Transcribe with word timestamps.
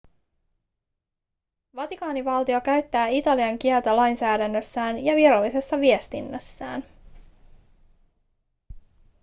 vatikaanivaltio 1.75 2.61
käyttää 2.61 3.07
italian 3.07 3.59
kieltä 3.59 3.95
lainsäädännössään 3.95 5.05
ja 5.05 5.15
virallisessa 5.15 5.79
viestinnässään 5.79 6.83